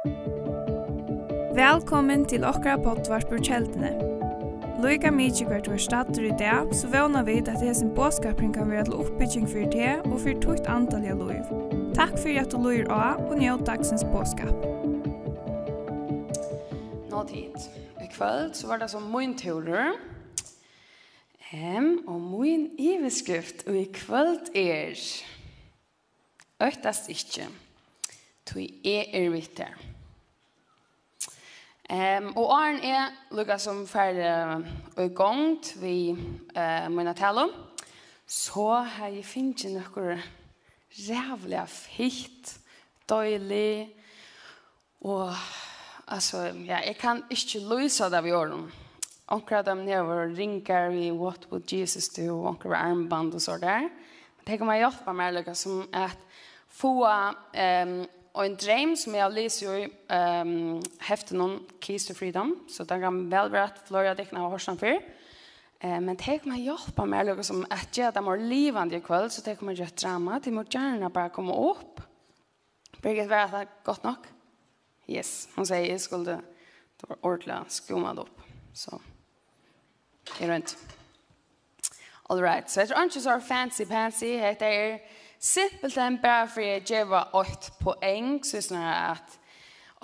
[0.00, 3.90] Velkommen til okra pottvarpur kjeldene.
[4.80, 8.86] Loika mykje hvert var stater i dag, så vana vi at hesen båskapring kan være
[8.88, 11.44] til oppbygging for det og for tukt antall av loiv.
[11.98, 14.56] Takk for at du loir av og njød dagsens båskap.
[17.12, 17.60] Nå tid.
[18.00, 20.00] I kvöld så var det som min turer.
[21.52, 24.96] Um, og min iveskrift og i kvöld er...
[26.60, 27.52] Øktast ikkje.
[28.48, 29.60] Tui er er vitt
[31.92, 36.16] Ehm um, och Arn är lukka som färd och gångt vi
[36.54, 37.50] eh mina talo.
[38.26, 40.18] Så har jag finns några
[40.90, 42.58] jävla fitt
[43.06, 43.96] dålig
[44.98, 45.30] och
[46.04, 48.72] alltså ja, jag kan inte lösa det vi gör dem.
[49.26, 53.42] Onkra av dem nere var rinkar vi What Would Jesus Do och onkra armband och
[53.42, 53.88] så där.
[54.44, 56.18] Det kommer hjälpa mig lukka som att
[56.68, 57.06] få
[57.52, 62.52] ehm um, og en dream som jeg leser i um, heftet noen Keys to Freedom,
[62.70, 65.00] så det kan vel være at Florida dekken av Horsland før.
[65.80, 69.02] Eh, men det kan man hjelpe med, eller som at jeg de har livande i
[69.02, 72.02] kveld, så det kan man gjøre drama, de må gjerne bare komme opp.
[73.00, 74.28] Birgit, var det godt nok?
[75.10, 76.38] Yes, hun sier jeg skulle
[77.00, 78.42] det var ordentlig skummet opp.
[78.76, 78.98] Så,
[80.38, 80.76] jeg rundt.
[82.30, 85.00] All right, så jeg tror ikke så fancy-pansy, heter jeg,
[85.40, 89.38] simpelt enn bare for jeg gjør åt poeng, så snarare at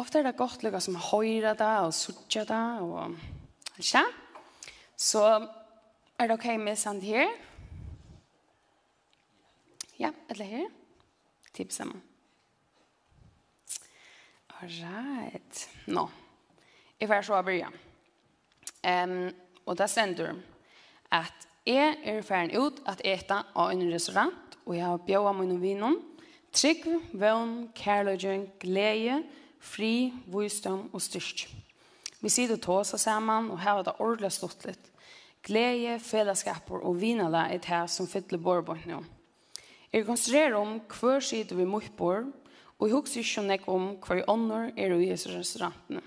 [0.00, 3.16] ofte er det godt lukka som høyre det og sutja det og
[3.76, 4.04] ikke?
[4.96, 5.22] Så
[6.18, 7.28] er det ok med sand her?
[9.98, 10.68] Ja, eller her?
[11.54, 12.00] Typ samma.
[14.60, 15.68] All right.
[15.86, 16.08] Nå.
[17.00, 17.76] Jeg får så å begynne.
[18.86, 19.28] Um,
[19.66, 20.40] og da sender du
[21.16, 25.32] at jeg er ferdig ut at eta av en restaurant og jeg har bjøret bjøa
[25.38, 26.00] mine vinen,
[26.52, 29.20] trygg, vøn, kærløgjen, glede,
[29.62, 31.46] fri, vysdom og styrk.
[32.20, 34.90] Vi sitter til oss sammen og har det ordentlig stått litt.
[35.46, 39.02] Glede, fellesskaper og vinala er det her som fyller bårbånd nå.
[39.92, 42.10] Jeg konstruerer om hver side vi må på,
[42.76, 46.02] og jeg husker ikke nek om hver ånder er i disse restaurantene.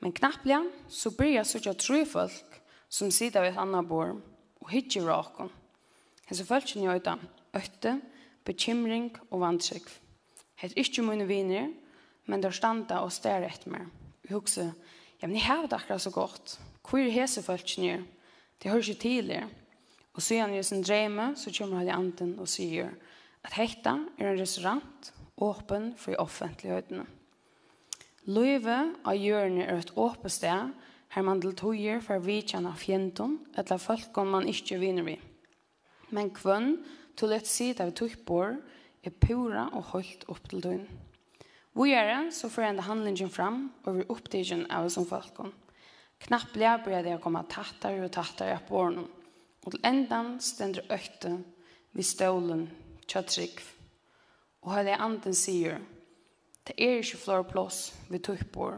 [0.00, 2.58] Men knapplega så blir jeg sånn tre folk
[2.88, 4.16] som sitter ved et annet bord
[4.64, 5.52] og hittir råkken.
[6.24, 7.18] Hesse følelsen gjør det
[7.56, 7.98] øtte,
[8.44, 9.88] bekymring og vantrykk.
[10.60, 11.70] Het er ikke mine viner,
[12.26, 13.88] men der standa og stær etter meg.
[14.24, 14.72] Vi husker,
[15.20, 16.58] ja, men jeg har det akkurat så godt.
[16.84, 18.04] Hvor er hese folk nye?
[18.62, 19.48] Det hører ikke tidligere.
[20.14, 22.94] Og så gjerne i sin dreime, så kommer han i anden og sier
[23.44, 27.02] at hekta er en restaurant, åpen for i offentligheten.
[28.24, 30.70] Løyve av hjørne er et åpent sted,
[31.14, 35.18] her man til togjer for vidtjene av fjenten, etter folk man ikke vinner vi.
[36.14, 36.78] Men kvønn,
[37.16, 38.40] til å si det vi tøyt på,
[39.04, 40.86] er pura og holdt opp til døgn.
[41.74, 45.40] Vi gjør det, så får enda handlingen fram, og vi oppdager av oss som folk.
[46.24, 49.08] Knapp ble jeg det å komme tattere og tattere opp årene,
[49.64, 51.38] og til endan stender økte
[51.94, 52.68] vi stålen,
[53.10, 53.60] kjøttrygg.
[54.64, 55.82] Og hva det anden sier,
[56.64, 58.70] det er ikke flere plass vi tøyt på.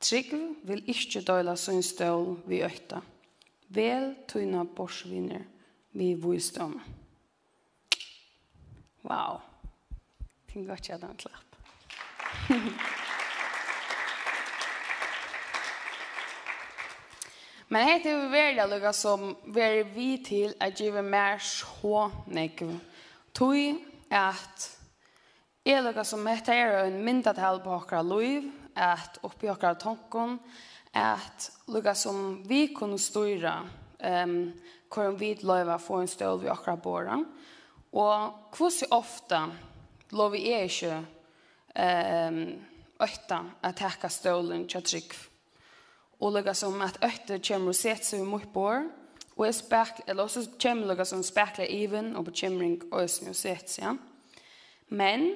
[0.00, 0.30] Trygg
[0.64, 3.02] vil ikke døle sin stål vi økte.
[3.70, 5.44] Vel tøyne borsvinner
[5.92, 6.78] vi vistånd.
[9.02, 9.40] Wow.
[10.52, 11.56] Kan godt gjøre den klapp.
[17.70, 22.72] Men helt er veldig lukka som veri vi til at give mer så nekv.
[23.30, 23.76] Tui
[24.10, 24.64] at
[25.62, 30.40] er lukka som dette er en myndatel på okra liv, at oppi okra tankon,
[30.90, 34.52] at lukka som vi kunne styra um,
[34.90, 37.22] hvordan vi løyver få en støl vi okra båren.
[37.22, 37.36] Og
[37.92, 39.40] Og så ofte
[40.14, 40.96] lov vi er ikke
[41.74, 42.40] um,
[43.00, 45.14] øtta at takka stålen til trygg.
[46.20, 48.84] Og lukket som at øtta kommer og sett seg mot bor,
[49.36, 53.38] og er spekler, eller også kommer lukket som spekler even og bekymring og øsne og
[53.38, 53.86] sett seg.
[53.86, 53.94] Ja.
[54.90, 55.30] Men,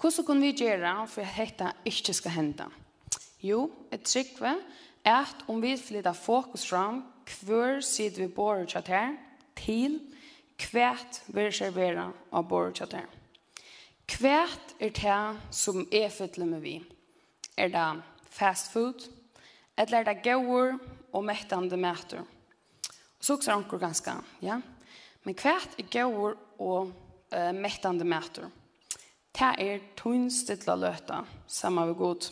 [0.00, 2.66] hvordan kan vi gjøre for at dette ikke skal hende?
[3.44, 4.56] Jo, et trygg er
[5.04, 7.04] at om vi flytter fokus fram,
[7.44, 9.14] hver sider vi bor og kjatt her,
[9.56, 10.00] til,
[10.56, 13.04] Kvært vil servera av bordet til.
[14.08, 15.20] Kvært er det
[15.54, 16.76] som er fytlet med vi.
[17.58, 17.88] Er det
[18.32, 19.04] fast food?
[19.76, 20.78] Eller er det gauer
[21.12, 22.22] og mettende mæter?
[22.22, 24.60] Og så er det ganske, ja.
[25.24, 26.92] Men kvært er gauer og
[27.34, 28.48] uh, mettende mæter.
[29.36, 32.30] Det er tunnstidla løta, samme vi god.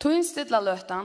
[0.00, 1.04] Tunnstidla løta,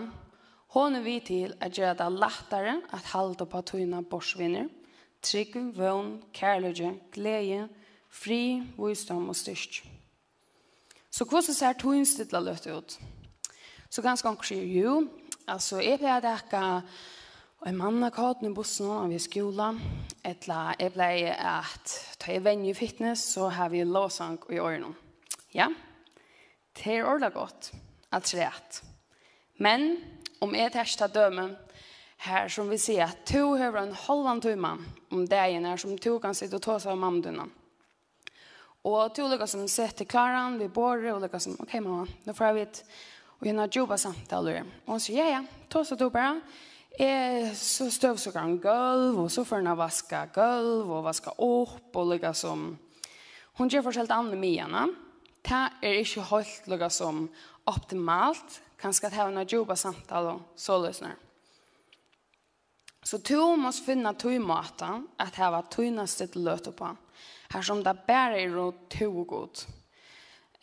[0.74, 4.69] hon er vi til at gjøre det lettere at halda på tunna borsvinner–
[5.21, 7.68] trygg, vøn, kærløyge, glede,
[8.10, 9.81] fri, visdom og styrk.
[11.12, 13.00] Så hvordan ser toinstidla løtt ut?
[13.89, 15.00] Så ganske omkring sier jo,
[15.50, 16.62] altså jeg pleier det ikke
[17.68, 19.74] en mann har kalt i bussen og vi er skola,
[20.24, 24.94] etla jeg pleier at ta i venue fitness, så har vi låsang i årene.
[25.51, 25.68] Ja,
[26.77, 27.72] det er ordentlig godt,
[28.12, 28.81] alt rett.
[29.57, 29.98] Men
[30.39, 31.50] om jeg tar døme,
[32.21, 34.77] här som vi ser att to har en halvan timme
[35.10, 37.48] om dagen här som to kan sitta och ta sig av mamma.
[38.81, 42.33] Och du olika som sätter klaran vid bordet och olika som, okej okay, mamma, nu
[42.33, 42.86] får jag vet.
[43.24, 44.63] Och jag har jobbat samtaler.
[44.86, 46.42] Och hon säger, ja ja, ta sig då bara.
[47.00, 52.33] Eh, så stövsugar hon golv och så får vaska golv och vaska upp och olika
[52.33, 52.77] som.
[53.44, 54.36] Hon gör förstås helt andra.
[54.36, 54.48] Det
[55.81, 57.30] är inte helt lika som
[57.63, 58.62] optimalt.
[58.81, 61.15] Kanske att ha en jobba samtal och så lösningar.
[63.10, 66.98] Så to måste finna tog mata att hava togna sitt löt på.
[67.50, 69.58] Här som det bara är ro to god.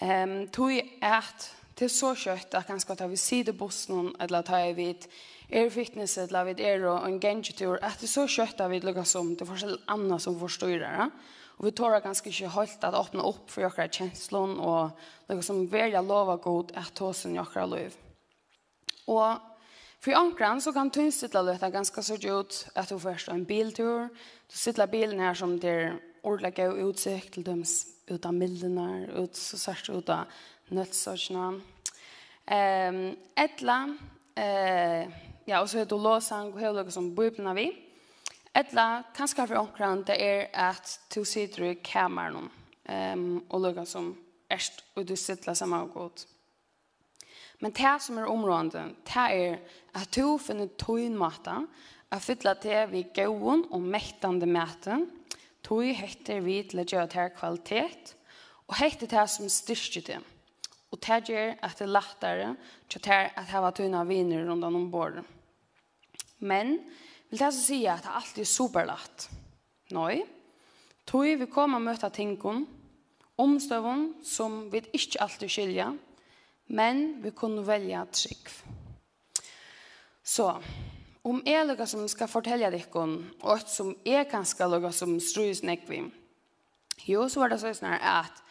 [0.01, 0.71] Um, tog
[1.01, 5.07] är det till så kött att ganska ta vid sidobossen eller ta vi vid
[5.49, 9.05] er fitness eller vid er och en gengetur att det så kött att vi lukar
[9.05, 11.11] som det forskjell annat som förstår det.
[11.59, 14.91] Och vi tar ganska inte hållt att öppna upp för jokra känslor och
[15.27, 17.95] det som välja lova god att ta sin jokra liv.
[19.07, 19.56] Och
[20.01, 24.09] För ankran så kan tynstilla låta ganska så ut att du först en biltur.
[24.49, 29.59] Du sitter bilen här som det ordliga och utsikt till dems utan mildenar, ut så
[29.59, 30.25] särskilt utan
[30.69, 31.61] nötsorgsna.
[32.47, 33.97] Ehm, etla,
[34.35, 35.09] eh,
[35.45, 37.77] ja, och så är det låsang och hela som bubblorna vi.
[38.53, 42.51] Etla, kanske för ankran, det är att du sitter i kameran.
[42.85, 46.27] Ehm, och låga som erst och du sitter samma och gott.
[47.61, 49.59] Men det som er området, det er
[49.97, 51.55] at du finner tøyen måte,
[52.13, 55.07] at fylla til vi gåen og mektande maten,
[55.67, 58.13] tøy heter vi til å gjøre til kvalitet,
[58.67, 60.21] og heter det som styrker det.
[60.93, 62.53] Og det gjør at det er lettere
[62.91, 65.25] til det at det var tøyene viner rundt om bordet.
[66.39, 66.77] Men,
[67.31, 69.29] vil det si at det alltid er superlagt?
[69.97, 70.21] Nei,
[71.09, 72.67] tøy vi kommer og møte tingene,
[73.37, 75.97] omstøvene som vi ikke alltid skiljer,
[76.67, 78.51] Men vi kunne välja trygg.
[80.23, 80.49] Så,
[81.23, 83.05] om jeg noe som skal fortelle dere,
[83.43, 86.03] og et som er kan noe som strøys nekvi,
[87.07, 88.43] jo, så var det sånn at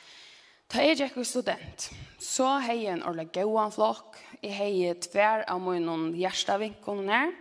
[0.72, 5.44] Da jeg gikk student, så har jeg en ordentlig gauan flokk, jeg har jeg tver
[5.46, 7.36] av munnen hjertevinkene her,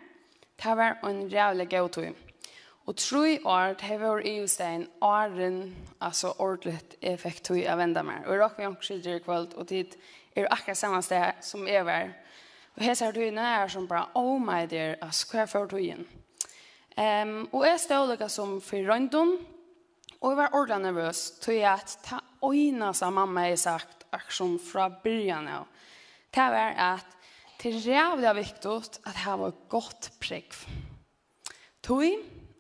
[0.60, 2.12] det var en rævlig gautøy.
[2.84, 8.02] Og troi år, det var i just en åren, altså ordentlig effekt tøy av enda
[8.04, 8.26] mer.
[8.26, 9.96] Og jeg råk vi omkring kveld, og tid
[10.34, 12.12] er akkurat samme sted som jeg var.
[12.74, 15.70] Og her ser du inn er som bare, oh my dear, ass, hva er for
[15.70, 16.02] togjen?
[16.94, 19.34] Um, og jeg stod lukket som for røyndom,
[20.20, 24.62] og jeg var ordentlig nervøs, tog jeg at ta øyne som mamma har sagt, akkurat
[24.62, 25.66] fra byen av.
[26.34, 27.14] Det var at
[27.62, 28.74] det er rævlig viktig
[29.06, 30.64] at det var godt prekv.
[31.82, 32.04] Tog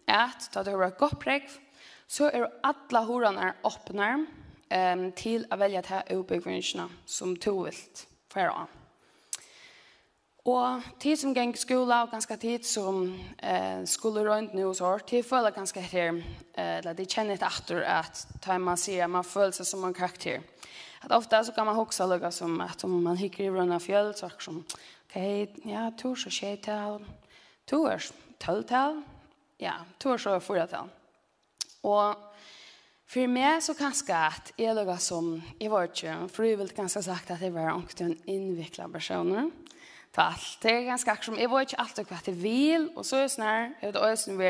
[0.08, 1.58] at da det var godt prekv,
[2.06, 4.26] så er alle horene åpne,
[4.74, 8.64] um, til å velge til utbyggingene som to vilt for å.
[10.44, 13.06] Og tid som gikk skola og ganske tid som
[13.40, 16.18] eh, skulle rundt nå hos år, tid føler ganske her,
[16.52, 19.86] eh, eller de kjenner etter etter at tar man sier at man føler seg som
[19.88, 20.42] en karakter.
[21.00, 23.80] At ofte så kan man huske noe som at om man hikker i rundt av
[23.80, 24.60] fjøl, så er det som,
[25.06, 25.16] ok,
[25.72, 27.08] ja, to er så tjej til,
[27.64, 28.04] to er
[28.44, 29.00] tølv til,
[29.64, 30.92] ja, to er så er fyra til.
[31.88, 32.33] Og
[33.06, 36.28] För mig så kanske att jag låg som i vårt kön.
[36.28, 39.52] För jag vill ganska sagt att jag var en invecklad person.
[40.10, 40.58] Ta allt.
[40.60, 42.88] Det är ganska som jag vet inte alltid kvart jag vill.
[42.96, 43.74] Och så är det snär.
[43.80, 44.44] Jag vet också nu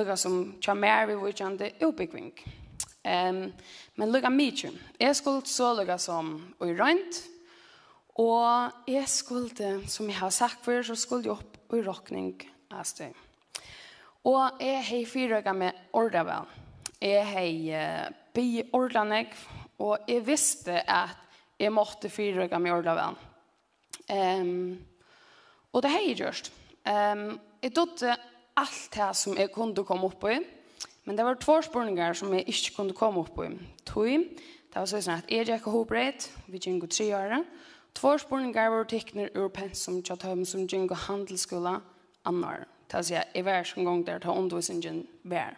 [0.00, 1.56] är det som tar med vid vårt kön.
[1.56, 2.32] Det är uppbyggning.
[3.06, 3.52] Um,
[3.94, 4.72] men lukka mykje.
[4.98, 7.22] Jeg skulle så lukka som i røynt.
[8.18, 12.32] Og jeg skulle, som jeg har sagt før, så skulle jeg opp i råkning
[12.72, 13.12] av støy.
[14.24, 16.48] Og jeg har fyrrøyga med ordavel.
[17.00, 19.26] Jeg har by ordene,
[19.78, 21.16] og jeg visste at
[21.58, 23.16] jeg måtte fyrrøyga med ordene.
[24.08, 24.78] Um,
[25.72, 26.52] og det har jeg gjort.
[26.86, 28.16] Um, jeg trodde
[28.56, 30.38] alt det som jeg kunne komme opp i,
[31.04, 33.50] men det var två spørninger som jeg ikke kunne komme opp i.
[33.86, 34.24] Tøy,
[34.72, 37.36] det var sånn at jeg gikk og hobreit, vi gikk tre år.
[37.96, 41.78] Två spørninger var tekner ur pensum til at som gikk og handelsskola
[42.24, 42.66] annar.
[42.86, 45.56] Det vil si at jeg var som gang der til undervisningen var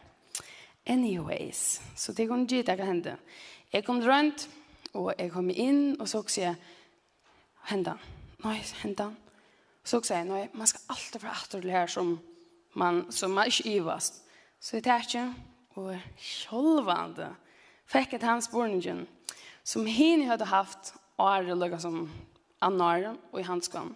[0.89, 1.81] anyways.
[1.97, 3.17] Så det kom gitt det kan hende.
[3.73, 4.49] Jeg kom rundt,
[4.95, 6.57] og jeg kom inn, og så sier jeg,
[7.69, 7.99] henda,
[8.45, 9.11] nei, henda.
[9.85, 12.17] Så sier jeg, nei, man skal alltid være etter det her som
[12.79, 14.23] man, som man ikke ivast.
[14.61, 15.27] Så jeg tar ikke,
[15.79, 17.31] og kjølvande,
[17.89, 19.05] fikk et hans borningen,
[19.63, 22.07] som henne hadde haft, og er det som
[22.65, 23.95] annar, og i hanskene.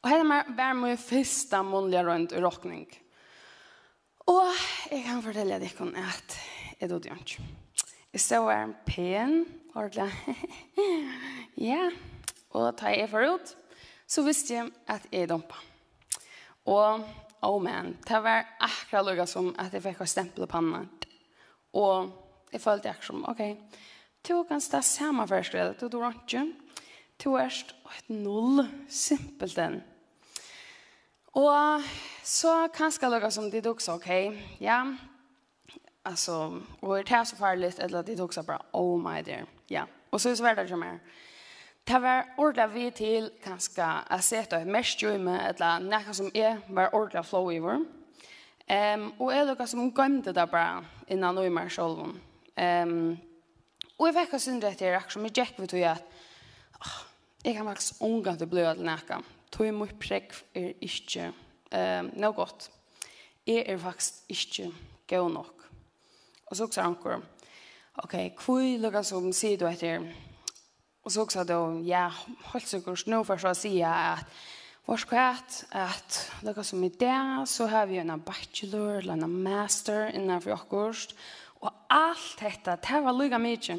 [0.00, 0.24] Og her
[0.56, 2.86] var min første månedlige rundt i råkning.
[2.88, 3.00] Og
[4.30, 4.52] Og
[4.90, 6.36] jeg kan fortelle dere at
[6.80, 7.42] jeg døde jo ikke.
[8.12, 9.44] Jeg så er en pen,
[9.74, 10.10] ordentlig.
[11.70, 11.90] ja,
[12.50, 13.56] og da jeg var ut,
[14.06, 15.58] så visste jeg at jeg dumpa.
[16.70, 17.04] Og,
[17.42, 20.84] oh man, det var akkurat lukket som at jeg fikk å på panna.
[21.74, 22.10] Og
[22.52, 23.42] jeg følte jeg som, ok,
[24.26, 26.46] to kan stå samme førskredet, du dør ikke.
[27.20, 29.82] To er et null, simpelthen.
[31.32, 31.82] Och
[32.22, 34.56] så kanske några som det också okej.
[34.58, 34.96] Ja.
[36.02, 39.44] Alltså, och det här så farligt eller det också bara oh my dear.
[39.66, 39.86] Ja.
[40.10, 40.98] Och så är det svårt att mer.
[41.84, 46.94] Det var ordet vi till kanske att sätta ett mästjöme eller något som är var
[46.94, 47.84] ordet flow över.
[48.66, 51.98] Ehm um, och är något som gömde det bara innan nu i mig själv.
[52.54, 53.16] Ehm
[53.96, 56.02] och jag fick det synd rätt i reaktion med Jack vet du att
[57.42, 61.30] jag kan faktiskt unga det blev att näka tog mot prekk er ikke
[61.72, 62.70] eh, noe godt.
[63.46, 64.70] Jeg er faktisk ikke
[65.10, 65.66] god nok.
[66.50, 66.96] Og så sa han,
[68.02, 68.14] ok,
[68.44, 70.02] hvor lukker som sier du etter?
[71.04, 72.08] Og så sa han, ja,
[72.52, 74.40] holdt seg kurs nå for så sier at
[74.88, 77.14] Vår kvart at lukka som i det,
[77.46, 81.12] så har vi en bachelor eller en master innenfor okkurst
[81.60, 83.76] og alt dette, det var lukka mye.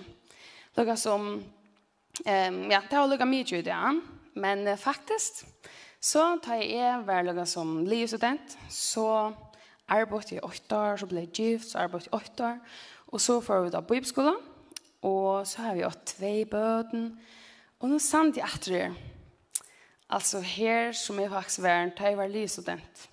[0.77, 1.41] lukka som um,
[2.71, 3.99] ja, det var lukka mye i dag
[4.33, 5.43] Men uh, faktisk,
[6.01, 9.33] så tar jeg hverdagen som livstudent, så
[9.91, 12.57] arbeidde jeg åtte år, så ble jeg gift, så arbeidde jeg åtte år,
[13.11, 14.39] og så får vi da bibelskolen,
[15.01, 17.11] og så har vi åtte tvei bøten,
[17.81, 18.89] og nå samt jeg etter det.
[20.11, 23.05] Altså her som jeg faktisk var, tar jeg var livstudent.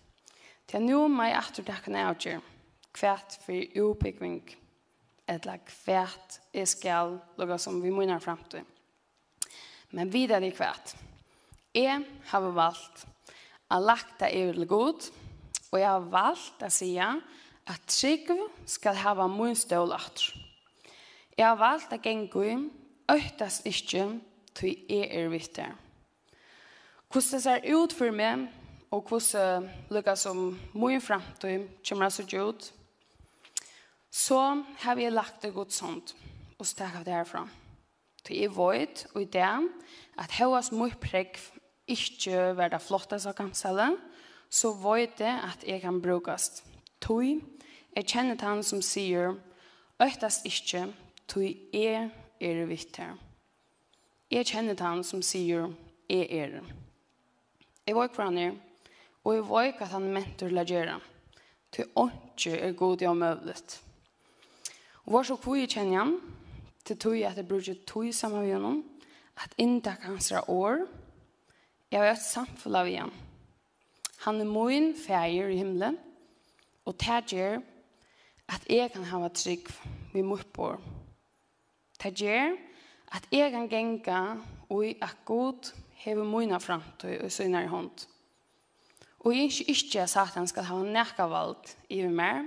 [0.68, 2.40] Til nå må jeg etter det kan jeg avgjøre,
[2.92, 4.42] kvært for utbygging,
[5.28, 8.66] eller kvært jeg skal lukke som vi munner frem til.
[9.90, 10.95] Men videre i kvart.
[11.75, 13.07] Jeg har valgt
[13.73, 15.11] å lagt er i god.
[15.71, 18.30] og jeg har valgt å si at trygg
[18.66, 20.33] skal ha min stålat.
[21.37, 22.71] Jeg har valgt å gjenge i
[23.09, 24.21] öktast inte
[24.54, 25.76] till er er vitter.
[27.09, 28.49] Hvordan det ser ut for meg,
[28.90, 32.73] og hvordan det lukker som min fremtid kommer så ut,
[34.11, 36.16] så har vi lagt det godt sånt,
[36.59, 37.45] og så tar jeg det herfra.
[37.45, 37.67] Musikk
[38.28, 39.52] Til jeg vet, og i det,
[40.20, 41.38] at høres mye pregg
[41.88, 43.87] ikke være det flotteste av gamsele,
[44.52, 46.62] så vet jeg at jeg kan brukes.
[47.00, 47.38] Tøy,
[47.97, 49.32] jeg kjenner han som sier,
[49.97, 50.90] øktast ikke,
[51.25, 53.16] tøy er er vitt her.
[54.28, 55.73] Jeg kjenner han som sier,
[56.08, 56.61] jeg er.
[57.88, 58.56] Jeg vet hva han er,
[59.25, 61.00] og jeg vet at han mentor la gjøre.
[61.73, 63.78] Tøy ikke er god i omøvlet.
[65.06, 66.18] Og hva så hvor jeg kjenner han,
[66.88, 68.85] til tog at jeg bruker tog sammen med honom,
[69.37, 70.87] at inntak hans år,
[71.90, 73.12] jeg har et samfunn av igjen.
[74.25, 75.99] Han er min feir i himmelen,
[76.85, 77.61] og det gjør
[78.49, 79.68] at jeg kan hava trygg
[80.14, 80.73] med mot på.
[82.02, 82.57] Det gjør
[83.12, 84.21] at jeg kan genga
[84.68, 88.07] og at god hever mina framtøy og synar i hånd.
[89.25, 92.47] Og jeg ønsker ikke at Satan skal ha nekka vald i meg,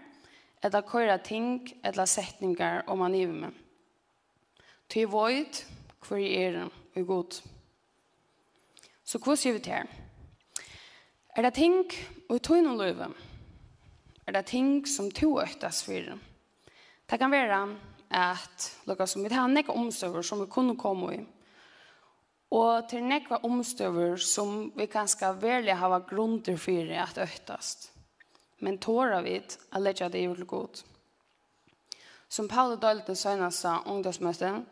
[0.63, 3.57] eller køyra ting eller setningar om han i meg.
[4.91, 5.62] Til void,
[6.03, 7.38] hvor er og god.
[9.07, 9.88] Så hva sier vi til her?
[11.31, 11.77] Er det ting
[12.27, 13.07] og tog noen løyve?
[14.27, 16.12] Er det ting som to øktes for?
[17.07, 17.62] Det kan være
[18.12, 21.24] at noe som vi har nekka omstøver som vi kunne komme i.
[22.51, 27.75] Og til nekka omstøver som vi ganske veldig har grunner for at øktes.
[28.60, 30.83] Men tåra vi å legge det i godt.
[32.31, 34.65] Som Paul dølte den søgneste ungdomsmøsten,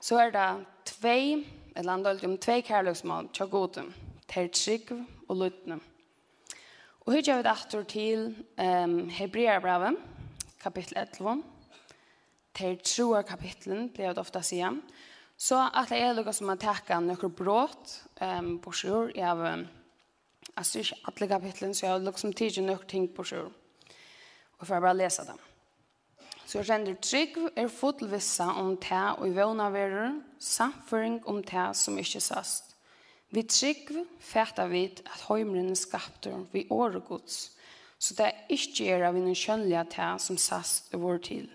[0.00, 3.88] så er det tvei, eller han dølte om tvei kærløksmål, tja goden,
[4.30, 4.92] ter trygg
[5.26, 5.80] og lytne.
[7.00, 8.22] Og hør gjør vi det til
[8.62, 9.98] um, Hebreabrevet,
[10.62, 11.42] kapittel 11,
[12.54, 14.78] ter troa kapitlen, blir det ofte sier,
[15.36, 19.58] så at det er noe som har takket noen brått, um, på sjur, jeg har
[19.58, 19.66] um,
[20.56, 23.52] Altså ikke alle kapitlen, så jeg har liksom tidlig noen ting på sjur.
[24.58, 25.38] Og får bare lese dem.
[26.50, 31.98] Så render trygg er fotelvissa om det og i vågna verur, samføring om det som
[31.98, 32.72] ikke sast.
[33.30, 37.52] Vi trygg fæta vid at høymren er skaptur vi åregods,
[37.98, 41.46] så det er ikke er av en kjønnelige det som sast i vår tid.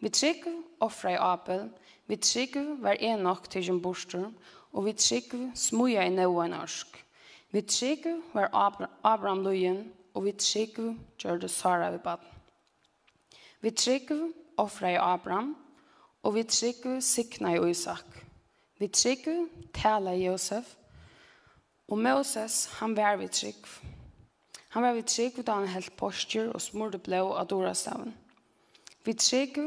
[0.00, 0.48] Vi trygg
[0.80, 1.68] offra i apel,
[2.06, 4.26] vi trygg var en nok til sin borster,
[4.72, 6.98] og vi trygg smuja i nøyene norsk.
[7.54, 8.50] Vi trygg var
[9.04, 10.82] Abraham løyen, og vi trygg
[11.18, 12.39] gjør det Sara ved baden.
[13.60, 14.10] Vi trygg
[14.56, 15.56] offra i Abraham,
[16.22, 18.24] og vi trygg sikna i Isak.
[18.78, 19.26] Vi trygg
[19.76, 20.76] tala i Josef,
[21.88, 23.66] og Moses, han var vi trygg.
[24.70, 28.14] Han var vi trygg da han helt postur og smurde blå av dorastaven.
[29.04, 29.58] Vi trygg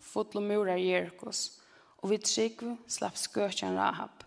[0.00, 1.60] fotlo murar Jerikos,
[2.02, 4.26] og vi trygg slapp skøtjen Rahab.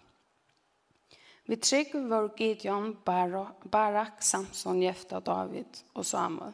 [1.45, 6.53] Vi trygg var Gideon, Barak, Samson, Jefta, David og Samuel.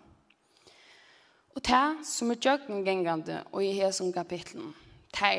[1.56, 4.74] Og det som er gjøkengengende og i hesen kapitlen,
[5.16, 5.32] det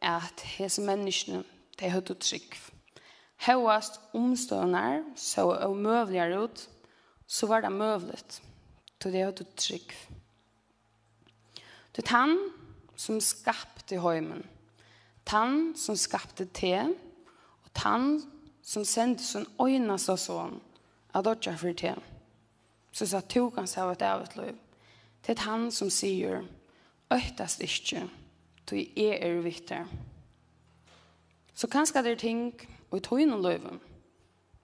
[0.00, 1.44] er at hese menneskene,
[1.80, 2.58] de har trygg.
[3.46, 6.68] Høyast omstående så er møveligere ut,
[7.26, 8.42] så var det møvlet.
[9.02, 9.94] Så det har trygg.
[11.96, 12.38] Det er han
[12.96, 14.44] som skapte høymen,
[15.28, 16.74] han som skapte te,
[17.64, 18.22] og han
[18.62, 20.58] som sendte sin øyne så sånn,
[21.14, 21.94] at det ikke er for te.
[22.92, 24.56] Så sa to kan se av et av et liv.
[25.26, 26.44] Det er han som sier,
[27.12, 28.02] «Øytast ikke,
[28.66, 29.80] tog jeg er viktig.
[31.54, 32.52] Så kanskje det er ting,
[32.90, 33.80] og tog noen løven,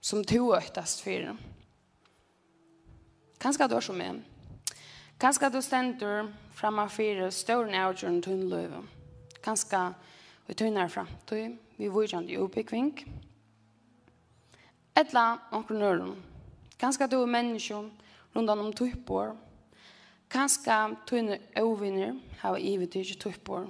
[0.01, 1.37] som to øktast for.
[3.41, 4.25] Kanskje du er som en.
[5.21, 8.89] Kanskje du stender fremme for større avgjørende tog løven.
[9.43, 9.81] Kanskje
[10.47, 12.93] vi tog nær fremtid, vi vurgjende i oppbyggving.
[14.97, 16.15] Etla omkring nøren.
[16.79, 17.75] Kanskje du er menneske
[18.37, 19.25] rundt om tog på,
[20.35, 23.69] Kanska tunne ovinner hava ivetyrkje tuppor.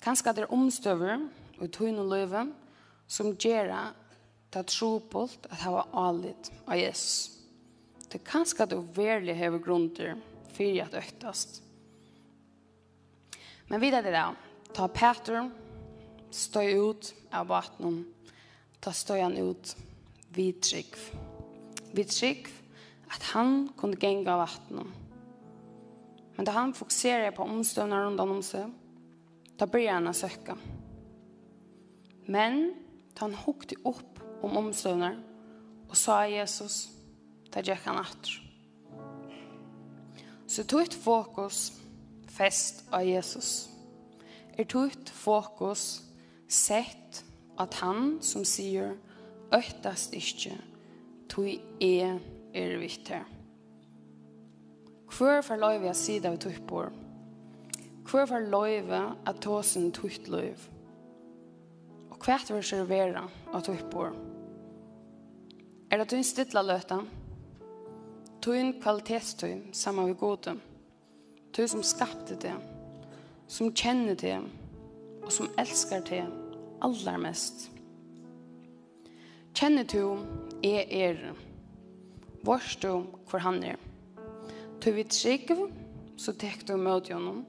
[0.00, 1.26] Kanska det er omstøver
[1.58, 2.46] og tunne løve
[3.04, 3.90] som gjerra
[4.48, 7.36] ta trupult at hava alit av Jesus.
[8.08, 10.16] Det kanska du verlig hever grunder
[10.56, 11.60] fyrir at øktast.
[13.68, 14.30] Men vidar det da,
[14.72, 15.50] ta Peter,
[16.32, 18.06] støy ut av vatnen,
[18.80, 19.74] ta støyan ut,
[20.32, 21.10] vidtrykv.
[21.92, 22.57] Vidtrykv
[23.10, 24.86] at han kunde gänga vattnet.
[26.36, 28.70] Men da han fokuserer på omståndarna rundt om seg,
[29.58, 30.56] da blir han söka.
[32.26, 32.74] Men
[33.14, 35.16] da han hukte upp om omståndarna
[35.88, 36.90] og sa Jesus,
[37.50, 38.44] da gikk han efter.
[40.46, 41.72] Så tog fokus
[42.28, 43.68] fest av Jesus.
[44.58, 46.02] Er tog fokus
[46.48, 47.24] sett
[47.58, 48.96] at han som sier,
[49.52, 50.56] øktast inte
[51.28, 52.20] tog är
[52.58, 53.20] er det viktig.
[55.18, 56.82] Hvor får løyve jeg sida vi tog på?
[58.08, 60.74] Hvor får løyve at tåsen tog løyve?
[62.10, 64.08] Og hva er det servera av tog på?
[65.90, 67.00] Er det du stilla løta?
[68.48, 70.54] en kvalitetstøy sammen med gode.
[71.52, 72.54] Tøy som skapte det,
[73.48, 74.38] som kjenner det,
[75.22, 76.22] og som elskar det
[76.80, 77.68] aller mest.
[79.54, 80.24] Kjenner du,
[80.62, 81.47] er er det.
[82.46, 83.78] Vårst du hvor han er.
[84.78, 85.50] Tøy vi trygg,
[86.18, 87.42] så tek du møt gjennom.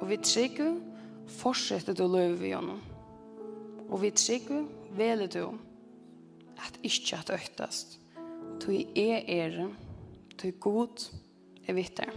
[0.00, 0.60] Og vi trygg,
[1.40, 2.80] fortsetter du løy vi gjennom.
[3.90, 4.50] Og vi trygg,
[4.96, 5.58] veler du
[6.56, 7.98] at ikke at øktast.
[8.62, 9.58] Tøy er er,
[10.38, 11.08] tøy god
[11.66, 12.12] er vitter.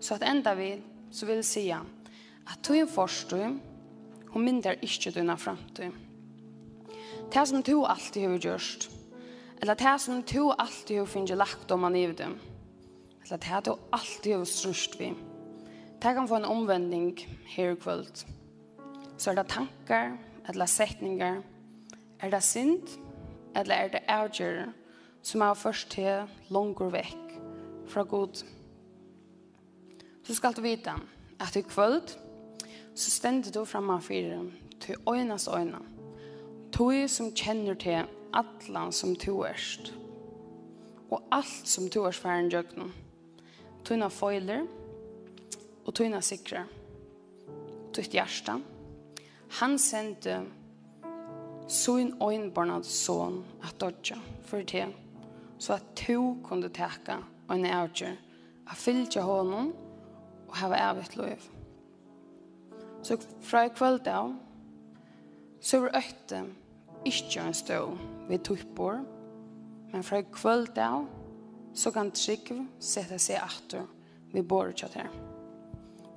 [0.00, 0.72] Så at enda vi,
[1.12, 3.42] så vil jeg si at tøy forstå,
[4.30, 5.92] hun mindre ikke dina framtid.
[7.30, 8.88] Det som du alltid har gjort,
[9.60, 12.38] eller det som to alltid har finnet lagt om man i dem.
[13.24, 15.14] eller det du alltid har strust vi,
[16.02, 18.24] det kan få en omvending her i kvöld.
[19.18, 20.16] Så er det tankar,
[20.48, 21.42] eller setningar,
[22.20, 22.88] er det synd,
[23.54, 24.72] eller er det avgjør,
[25.22, 27.36] som er først til langer vekk
[27.86, 28.42] fra god.
[30.24, 30.94] Så skal du vite
[31.40, 32.16] at i kvöld,
[32.94, 34.40] så stender du fremme av fire
[34.80, 35.78] til øynes øyne,
[36.72, 39.92] tog som kjenner til allan som to erst.
[41.10, 42.92] Og alt som to erst færen djøgnen.
[43.84, 44.66] Tøyna foiler
[45.86, 46.64] og tøyna sikre.
[47.92, 48.60] Tøyt hjärsta.
[49.60, 50.40] Han sendte
[51.68, 54.86] sin øynbarnad son at dodja for det,
[55.58, 57.16] så at to kunde teka
[57.48, 58.16] og en avgjør
[58.70, 59.72] at fylltja honom
[60.48, 61.42] og hava evigt lov.
[63.02, 64.34] Så fra kvöld av
[65.60, 66.44] så var øyte
[67.04, 67.80] ikke en stå
[68.28, 69.00] ved tøypår,
[69.92, 71.06] men fra kvöld av
[71.74, 72.50] så kan trygg
[72.82, 73.86] sette seg atter
[74.32, 75.06] ved båret til det.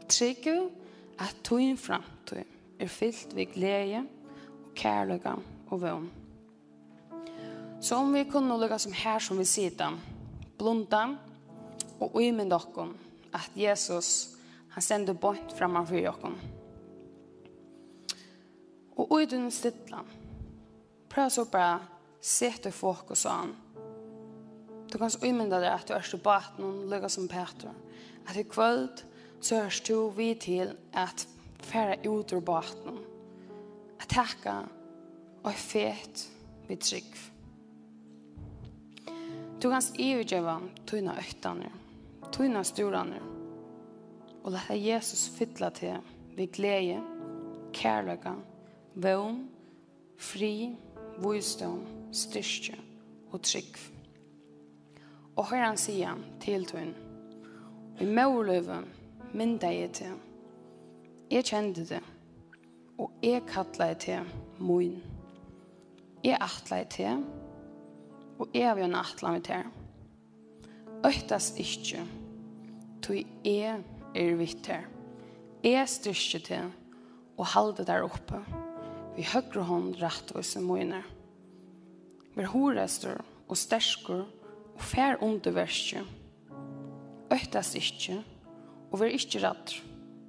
[0.10, 0.50] Trygg
[1.22, 2.44] at tog tøyen framtøy
[2.80, 6.10] er fyllt ved glede og kærlighet og vøn.
[7.82, 9.98] Så om vi kunne lukke som her som vi sitter,
[10.58, 11.06] blunda
[12.00, 12.90] og uimynda dere
[13.34, 14.30] at Jesus
[14.74, 16.34] han sender bort fremme for dere.
[18.98, 20.04] Og uidun stilla,
[21.14, 21.80] prøv så bare
[22.22, 23.54] sette fokus an.
[24.92, 27.74] Du kan så umynda deg at du er til baten lukka som Peter.
[28.30, 29.04] At i kvöld
[29.42, 31.28] så er du vi til at
[31.62, 33.00] færa ut ur baten.
[34.02, 34.64] At takka
[35.44, 36.28] og fet
[36.68, 37.14] vi trygg.
[39.62, 41.70] Du kan ivergjeva tøyna øktane,
[42.32, 43.20] tøyna storane,
[44.44, 46.02] og leta Jesus fytla til
[46.36, 47.00] vi glede,
[47.74, 48.34] kærløyga,
[48.96, 49.38] vøvn,
[50.20, 50.76] fri,
[51.22, 52.78] visdom, styrke
[53.32, 53.78] og trygg.
[55.36, 56.94] Og hør han sier til tøyen,
[58.02, 58.88] i måløven
[59.34, 60.18] mynda jeg til.
[61.32, 62.02] Jeg kjente det,
[62.98, 65.02] og jeg kattla jeg til moin.
[66.24, 67.24] Jeg atla jeg til,
[68.40, 69.72] og jeg vil atla meg til.
[71.04, 72.06] Øktast ikke,
[73.04, 73.82] tog jeg
[74.16, 74.86] er vitt her.
[75.64, 76.70] Jeg styrke til,
[77.38, 78.63] og halde der oppe
[79.14, 81.06] vi høyre hånd rettvise møyner.
[82.34, 84.24] Vær horester og stersker
[84.74, 86.02] og fær underverske.
[87.34, 88.20] Øktast ikkje
[88.92, 89.76] og vær ikkje rett.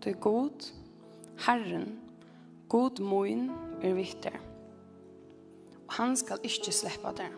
[0.05, 0.67] Du er god,
[1.47, 1.99] Herren,
[2.69, 3.49] god moin
[3.83, 4.35] er vittig.
[5.87, 7.33] Og han skal ikkje sleppa deg.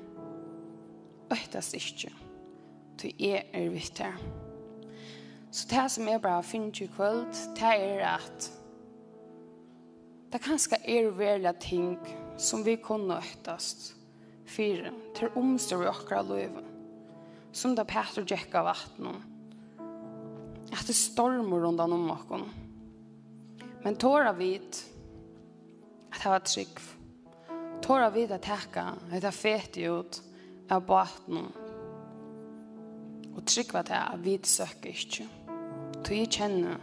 [1.31, 2.11] Øktast ikkje.
[2.99, 4.13] Du er er vittig.
[5.51, 8.51] Så det som jeg bare finner i kvöld, det er at
[10.33, 11.93] Det kanskje er veldig ting
[12.39, 13.93] som vi kunne øktast
[14.47, 16.65] fire til omstår vi akkurat løyve.
[17.53, 19.23] Som da Peter gikk av vattnet.
[20.75, 22.49] At det stormer rundt om oss.
[23.85, 24.83] Men tåra vid
[26.13, 26.81] at det var trygg.
[27.83, 30.21] Tåra vid at teka at det fete ut
[30.71, 31.67] av vattnet
[33.37, 35.29] og trygg var det at vi søker ikke.
[36.07, 36.81] Så jeg kjenner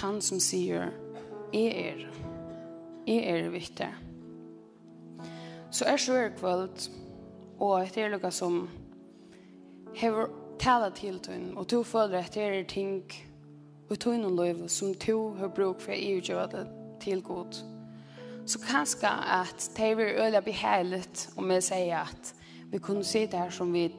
[0.00, 0.90] han som sier
[1.52, 2.00] jeg er.
[2.02, 2.33] det
[3.06, 3.88] Jeg er viktig.
[5.70, 6.90] Så er så er kvöld,
[7.60, 8.68] og et er lukka som
[9.94, 10.26] hever
[10.58, 13.02] tala til tun, og to føler at det er ting
[13.90, 16.66] og tun og løyve som to har bruk for i utgjøva det
[17.00, 17.54] til god.
[18.46, 22.34] Så kanskje at det er øyla beheiligt om jeg sier at
[22.72, 23.90] vi kunne si det her som vi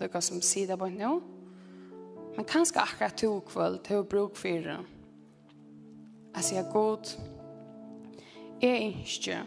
[0.00, 1.20] lukka som sier det på nå,
[2.36, 4.78] men kanskje akkurat to kvöld, to bruk for det.
[6.34, 7.33] Altså jeg god,
[8.64, 9.42] Jeg ikke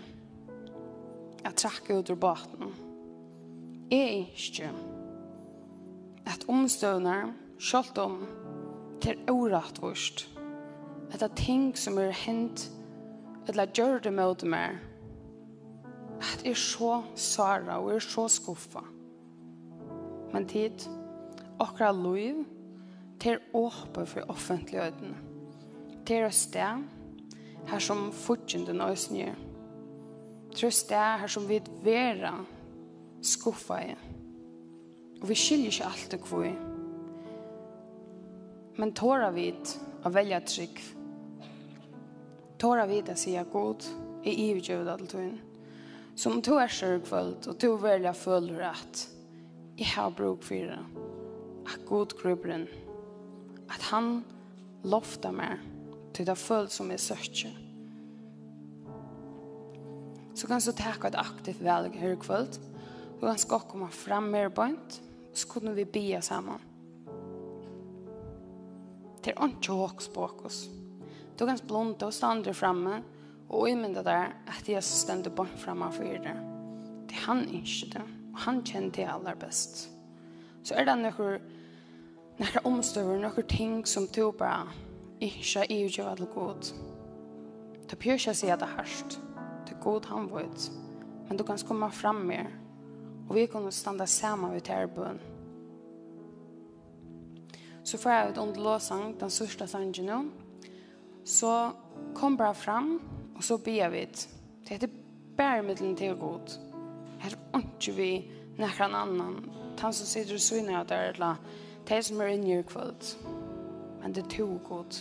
[1.45, 2.73] at trakke ut ur baten.
[3.89, 4.69] Jeg ikke
[6.27, 8.27] at omstøvner, selv om
[9.01, 10.27] det er året vårt,
[11.12, 12.67] at det er ting som er hent,
[13.47, 14.77] eller gjør det med meg,
[16.21, 18.84] at jeg er så sara og er så skuffa.
[20.34, 20.86] Men tid,
[21.60, 22.45] akkurat lov,
[23.19, 25.17] til åpen for offentligheten.
[26.06, 26.86] Til å sted,
[27.67, 29.39] her som fortjende nøysen gjør.
[30.58, 32.34] Trøst det her som vi vera
[33.22, 33.96] skuffa i.
[35.22, 36.52] Og vi skiljer ikke alt det kvøy.
[38.78, 39.74] Men tåra vid
[40.06, 40.80] å velja trygg.
[42.62, 43.86] Tåra vid å sige god
[44.28, 45.38] i ivgjøvda alt tøyen.
[46.17, 49.04] Som to er sørgfølt og to velja føler at
[49.78, 50.80] jeg har bruk for det.
[51.67, 52.65] At god grubren.
[53.70, 54.22] At han
[54.88, 55.62] lofta meg
[56.17, 57.58] til det følt som är söker.
[60.34, 62.60] Så kan du ta ett aktivt valg her i kveld.
[63.19, 65.01] Du han ska komma fram mer bänt.
[65.34, 66.62] Så kunne vi be samman.
[69.23, 70.69] Det är inte håkspåkos.
[71.38, 73.03] Du kan blunda och standa framme.
[73.49, 76.36] Og jeg mynda der at Jesus stender bort framme for det.
[77.10, 78.01] Det han ikke det.
[78.34, 79.89] Og han kjenner det aller best.
[80.63, 81.39] Så er det noen,
[82.39, 84.67] noen omstøver, noen ting som du bare
[85.21, 86.73] ikke er jo gjør til god.
[87.91, 89.21] Du bør ikke si at det er hørst.
[89.65, 90.71] Det er god han vet.
[91.27, 92.45] Men du kan komme fram mer.
[93.30, 95.19] Og vi kan stande sammen ved terbøen.
[97.84, 100.23] Så får jeg ut under låsang, den sørste sangen nå.
[101.25, 101.71] Så
[102.15, 103.01] kom bare fram,
[103.36, 104.27] og så ber vi ut.
[104.62, 104.88] Det heter
[105.38, 106.60] bare middelen til god.
[107.19, 109.51] Helt ikke vi nærkere en annan.
[109.80, 111.41] Han som sitter og syner at det er et eller annet.
[111.89, 113.37] Det som er inne i kveld.
[114.01, 114.99] Men det er to god.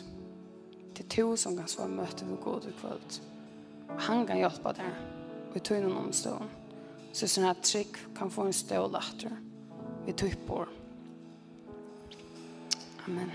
[0.96, 3.20] Det er to som kan svara møte med god og kvöld.
[3.88, 6.48] Og Han kan hjelpe deg og tog noen omstånd.
[7.16, 9.37] Så sånn at trygg kan få en stål etter.
[10.06, 10.64] Vi tog på.
[13.06, 13.32] Amen.